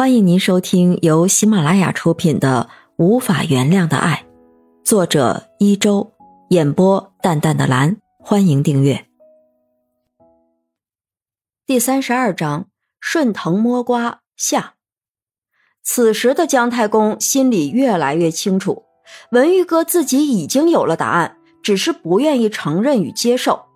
[0.00, 4.24] 欢迎您收听由喜马拉雅出品的《无法原谅的爱》，
[4.82, 6.10] 作者一周，
[6.48, 7.98] 演播淡淡的蓝。
[8.18, 9.04] 欢迎订阅。
[11.66, 12.68] 第三十二章：
[12.98, 14.76] 顺藤摸瓜下。
[15.82, 18.84] 此时的姜太公心里越来越清楚，
[19.32, 23.66] 文玉哥自己已经有了答案，只是不愿意承认与接受。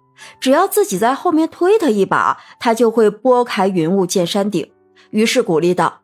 [0.40, 4.72] 只要自己在后面推他一把，他就会拨开云雾见山顶。
[5.10, 6.00] 于是鼓励道。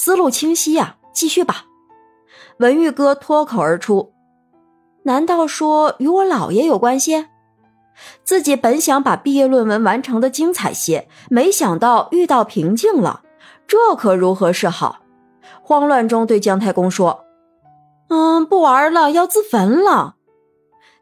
[0.00, 1.64] 思路清晰呀，继续吧。
[2.58, 4.12] 文玉哥脱口而出
[5.02, 7.26] ：“难道说与我姥爷有关系？”
[8.22, 13.22] 自己本想把毕业论文完成的精彩些，没想到遇到瓶颈了，
[13.66, 15.00] 这可如何是好？
[15.62, 17.24] 慌乱中对姜太公说
[18.08, 20.14] ：“嗯，不玩了，要自焚了。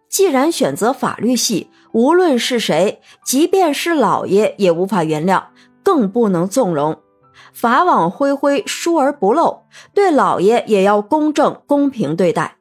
[0.09, 5.45] 既然选择法律系，无论是谁，即便是老爷，也无法原谅，
[5.83, 6.99] 更不能纵容。”
[7.59, 9.63] 法网恢恢，疏而不漏，
[9.95, 12.57] 对老爷也要公正公平对待，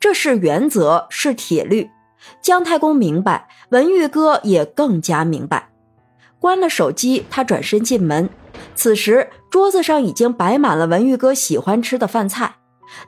[0.00, 1.90] 这是原则，是铁律。
[2.40, 5.68] 姜太公明白，文玉哥也更加明白。
[6.40, 8.30] 关了手机，他转身进门。
[8.74, 12.54] 此时桌子上已经摆满了文玉哥喜欢吃的饭菜，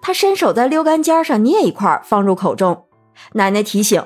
[0.03, 2.85] 他伸手在溜干尖上捏一块放入口中。
[3.33, 4.05] 奶奶提醒：“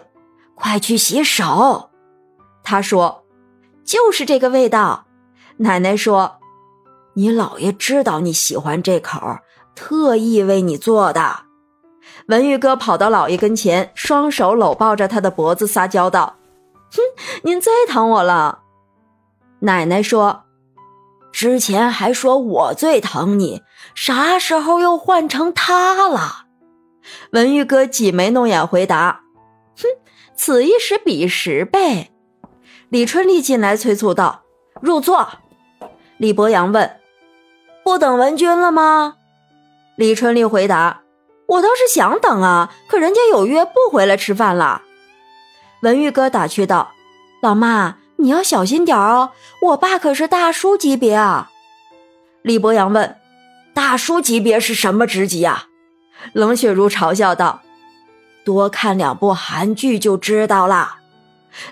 [0.54, 1.90] 快去洗手。”
[2.62, 3.24] 他说
[3.84, 5.06] ：“就是这个味道。”
[5.58, 6.38] 奶奶说。
[7.14, 9.38] 你姥爷知道你喜欢这口，
[9.74, 11.40] 特意为你做的。
[12.28, 16.36] 文玉哥跑到姥爷跟前，双手搂抱着他的脖子，撒娇道
[16.90, 16.98] ：“哼，
[17.42, 18.60] 您最疼我了。”
[19.60, 20.44] 奶奶说
[21.32, 23.62] ：“之前还说我最疼你，
[23.94, 26.46] 啥时候又换成他了？”
[27.32, 29.20] 文玉哥挤眉弄眼回答
[29.76, 29.84] ：“哼，
[30.34, 32.10] 此一时彼一时呗。”
[32.90, 34.42] 李春丽进来催促道
[34.82, 35.28] ：“入座。”
[36.18, 36.98] 李博阳问。
[37.94, 39.14] 不等文君了吗？
[39.94, 41.02] 李春丽回答
[41.46, 44.82] ：“我倒是想等啊，可人家有约不回来吃饭了。”
[45.82, 46.90] 文玉哥打趣道
[47.40, 49.30] ：“老妈，你要小心点哦，
[49.62, 51.52] 我爸可是大叔级别啊。”
[52.42, 53.16] 李博阳问
[53.72, 55.66] ：“大叔级别是什么职级啊？”
[56.34, 57.62] 冷雪如嘲笑道
[58.44, 60.96] ：“多看两部韩剧就知道了。”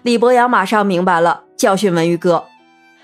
[0.03, 2.45] 李博阳马上明白了，教训文玉哥。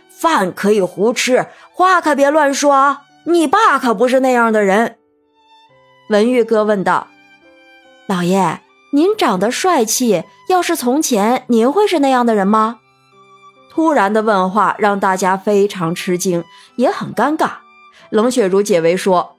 [0.08, 2.98] 饭可以胡吃，话可别乱说。
[3.28, 4.96] 你爸可不是那样的人。
[6.08, 7.08] 文玉哥问道
[8.08, 8.60] ：“老爷，
[8.92, 12.80] 您长得帅气，要是从前，您会是那样的人吗？”
[13.70, 16.42] 突然的问话让大家非常吃惊，
[16.76, 17.50] 也很尴尬。
[18.10, 19.36] 冷雪茹解围说：“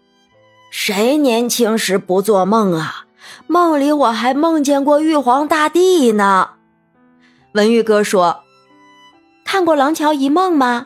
[0.71, 3.06] 谁年轻时不做梦啊？
[3.47, 6.51] 梦里我还梦见过玉皇大帝呢。”
[7.53, 8.44] 文玉哥说。
[9.44, 10.85] 看过《廊桥遗梦》吗？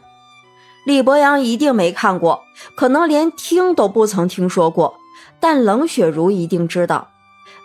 [0.86, 2.44] 李博阳一定没看过，
[2.76, 4.96] 可能连听都不曾听说过。
[5.40, 7.10] 但冷雪茹一定知道。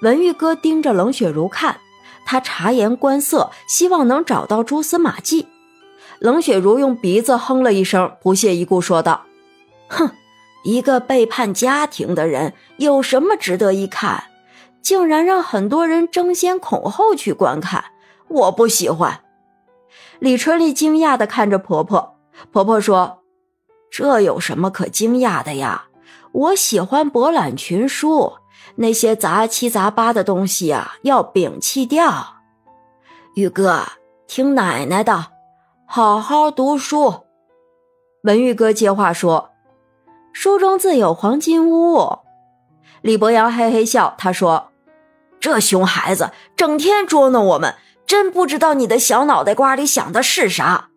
[0.02, 1.78] 文玉哥盯着冷雪茹看，
[2.24, 5.48] 他察言观色，希望能找到蛛丝马迹。
[6.20, 9.22] 冷雪茹用鼻子哼了一声，不屑一顾说道
[9.88, 10.10] ：“哼，
[10.64, 14.24] 一个背叛家庭的人有什么值得一看？
[14.82, 17.84] 竟然让很多人争先恐后去观看，
[18.28, 19.20] 我不喜欢。”
[20.18, 22.17] 李春丽惊讶地看着婆婆，
[22.52, 23.22] 婆婆说
[23.90, 25.86] ：“这有什么可惊讶的呀？
[26.32, 28.34] 我喜欢博览群书，
[28.76, 32.36] 那些杂七杂八的东西啊，要摒弃掉。
[33.34, 33.82] 玉哥，
[34.26, 35.26] 听奶奶的，
[35.86, 37.24] 好好读书。”
[38.24, 39.50] 文玉哥接话说
[40.32, 42.18] ：“书中自有黄金屋。”
[43.02, 44.72] 李博阳嘿嘿笑，他说
[45.40, 47.74] ：“这熊孩子整天捉弄我们。”
[48.08, 50.87] 真不知道你的小脑袋瓜里想的是啥。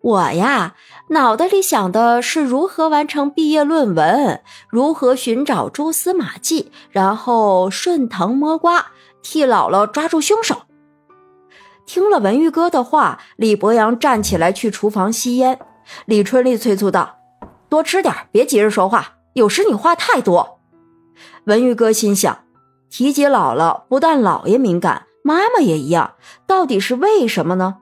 [0.00, 0.74] 我呀，
[1.08, 8.86] 脑袋里想的是如何完成毕业论文，如何寻找蛛丝马迹，然后顺藤摸瓜，
[9.22, 10.62] 替姥姥抓住凶手。
[11.84, 15.58] 听了文玉哥的话，李博阳站起来去厨房吸烟。
[16.06, 17.16] 李春丽催促道
[17.68, 20.60] ：“多吃点，别急着说话，有时你话太多。”
[21.46, 22.44] 文玉哥心想，
[22.88, 25.06] 提及姥姥，不但姥爷敏感。
[25.24, 26.14] 妈妈也一样，
[26.46, 27.78] 到底是为什么呢？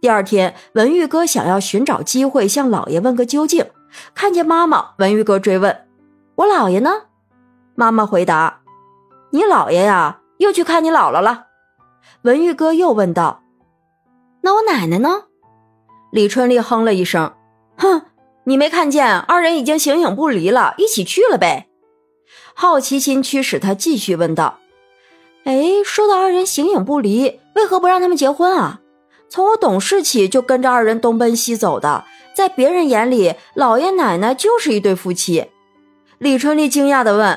[0.00, 3.64] 第二天，文玉哥想要寻找机会向老爷问个究竟。
[4.14, 5.86] 看见妈妈，文玉哥追问
[6.36, 6.90] ：“我姥爷呢？”
[7.74, 8.60] 妈妈回答
[9.32, 11.46] ：“你姥爷呀，又去看你姥姥了。”
[12.22, 13.42] 文玉哥又问道
[14.42, 15.24] ：“那我奶奶呢？”
[16.12, 17.34] 李春丽哼了一声
[17.78, 18.02] ：“哼，
[18.44, 21.68] 你没看见二人已经形影不离了，一起去了呗。”
[22.54, 24.58] 好奇心驱使他继续问道。
[25.44, 28.80] 哎，说到二人形影不离，为何不让他们结婚啊？
[29.28, 35.50] 从我懂事起就跟着二人东奔西走的，在别人眼里，老爷奶奶就是一对夫妻。
[36.18, 37.28] 李春丽惊讶地问：“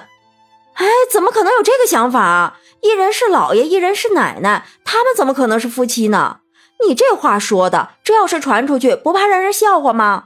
[0.76, 2.58] 哎，怎么可能有这个想法？
[2.82, 6.40] 一人是老爷，一人是奶奶，他们怎么可能是夫妻呢？
[6.88, 10.26] 你这话说的，这要是传出去，不怕让人笑话吗？”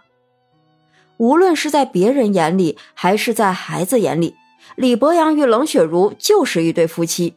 [1.18, 4.36] 无论是在别人眼里，还是在孩子眼里，
[4.76, 7.36] 李博阳与冷雪茹就是一对夫妻。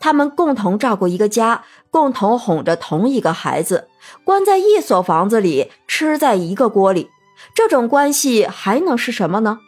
[0.00, 3.88] 他们共同照顾一个家，共同哄着同一个孩子，
[4.24, 7.10] 关在一所房子里，吃在一个锅里，
[7.54, 9.60] 这种关系还能是什么呢？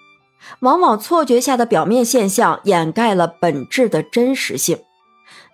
[0.61, 4.79] 往往错觉下的表面现象掩盖了本质的真实性。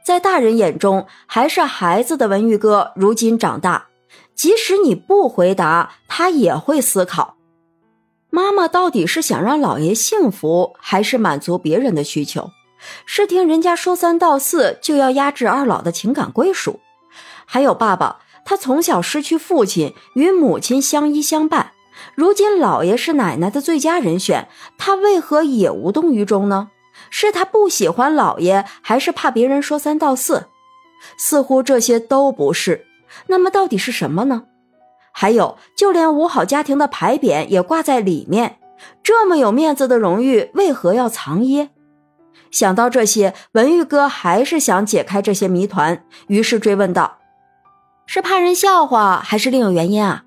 [0.05, 3.89] 在大人眼中，还是孩子的文玉哥，如今长大，
[4.37, 7.35] 即使你不回答，他也会思考：
[8.31, 12.51] 妈妈到底是想让老爷幸福，还是满足别人的需求？
[13.05, 16.81] 是听人家说三道四就要压制二老的情感归属？
[17.45, 21.73] 还有爸爸，他从小失去父亲，与母亲相依相伴。
[22.15, 26.71] 如今老爷是奶奶的最佳人选，他为何也无动于衷呢？
[27.11, 30.47] 是他不喜欢老爷，还是怕别人说三道四？
[31.17, 32.87] 似乎这些都不是。
[33.29, 34.45] 那么到底是什么呢？
[35.13, 38.59] 还有，就连五好家庭的牌匾也挂在里面，
[39.03, 41.71] 这么有面子的荣誉，为何要藏掖？
[42.57, 47.19] 想到这些，文玉哥还是想解开这些谜团，于是追问道
[48.09, 50.25] ：“是怕人笑话，还是另有原因啊？”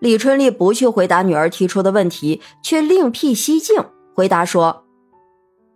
[0.00, 3.76] 李春丽不去回答女儿提出的问题，却另辟蹊径
[4.12, 4.86] 回答说：“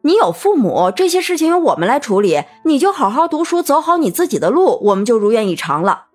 [0.02, 6.06] 你有父母，这些事情由我们来处理，你就好好读书，走好你自己的路，我们就如愿以偿了。”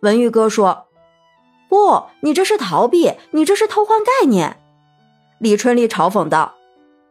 [0.00, 0.88] 文玉哥说
[1.70, 4.58] ：“不，你这是逃避，你这是偷换概念。”
[5.40, 6.56] 李春丽嘲讽道：“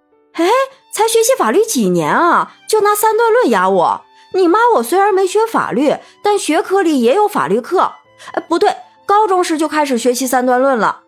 [0.33, 0.45] 哎，
[0.91, 4.01] 才学习法律几年啊，就拿三段论压我？
[4.33, 7.93] 你妈我虽然没学法律，但学科里也有法律课。
[8.33, 11.01] 哎，不对。”高中时就开始学习三段论了。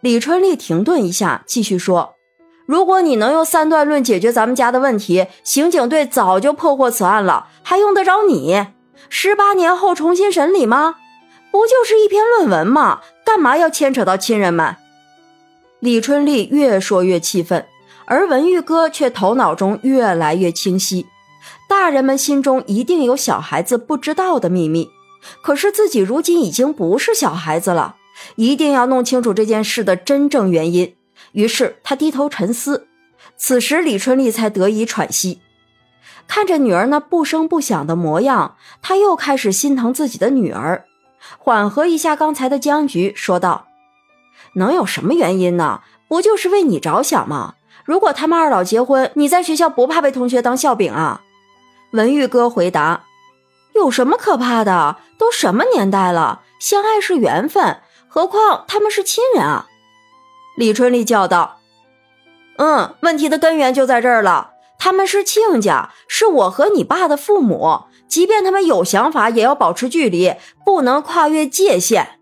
[0.00, 2.14] 李春丽停顿一下，继续说
[2.64, 8.68] ：“如果你能用三段论解决咱们家的问题，刑警队早就破获此案了，还用得着你？
[9.08, 10.94] 十八年后重新审理吗？
[11.50, 13.00] 不就是一篇论文吗？
[13.24, 14.76] 干嘛要牵扯到亲人们？”
[15.80, 17.66] 李春丽越说越气愤，
[18.10, 21.06] 而文玉哥却头脑中越来越清晰：
[21.68, 24.88] 大人们心中一定有小孩子不知道的秘密。
[25.42, 27.96] 可是自己如今已经不是小孩子了，
[28.36, 30.96] 一定要弄清楚这件事的真正原因。
[31.32, 32.86] 于是他低头沉思。
[33.36, 35.40] 此时李春丽才得以喘息，
[36.26, 40.86] 看着女儿那不声不响的模样，他又开始心疼自己的女儿，
[41.36, 43.66] 缓和一下刚才的僵局，说道
[44.54, 45.82] ：“能有什么原因呢？
[46.08, 47.56] 不就是为你着想吗？
[47.88, 51.22] 如果他们二老结婚，你在学校不怕被同学当笑柄啊？”
[51.92, 53.06] 文玉哥回答。
[53.74, 54.96] 有什么可怕的？
[55.16, 59.68] 都什么年代了，相爱是缘分，何况他们是亲人啊！
[60.56, 61.60] 李春丽叫道
[62.58, 64.50] ：“嗯，问题的根源就在这儿了。
[64.78, 70.34] 他们是亲家，是我和你爸的父母，即便他们有想法，也要保持距离，
[70.64, 72.18] 不能跨越界限。”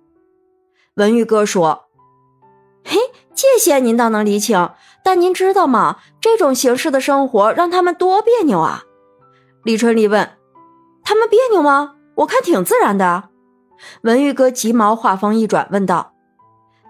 [0.95, 1.87] 文玉哥说
[2.85, 2.99] ：“嘿，
[3.37, 4.71] 界限您倒能理清，
[5.05, 5.99] 但您知道吗？
[6.21, 8.83] 这种形式的生活让他们多别扭啊！”
[9.63, 10.31] 李春丽问。
[11.05, 11.93] 他们别扭吗？
[12.17, 13.29] 我看挺自然的。
[14.03, 16.15] 文玉哥急忙话锋一转，问道：“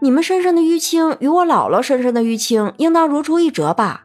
[0.00, 4.05] 你们身上的淤青与我姥姥身上的淤青，应当如出一辙吧？”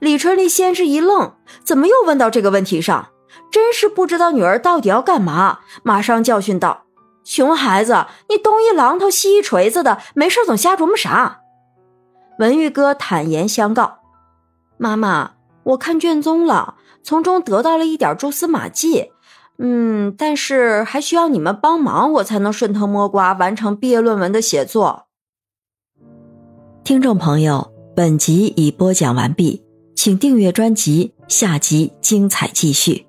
[0.00, 3.08] 李春丽先是一愣，怎么又问到这个问题上？
[3.50, 6.84] 真是不知道女儿到底要干嘛，马上教训道
[7.24, 11.40] ：“熊孩子，你东一榔头西一锤子的，没事总瞎琢磨啥？”
[12.38, 13.98] 文玉哥坦言相告
[14.78, 15.32] ：“妈妈，
[15.64, 19.10] 我看卷宗了，从中得到了一点蛛丝马迹。”
[19.60, 25.06] 嗯，但是还需要你们帮忙，我才能顺藤摸瓜完成毕业论文的写作。
[26.84, 29.64] 听众朋友，本集已播讲完毕，
[29.96, 33.07] 请订阅专辑，下集精彩继续。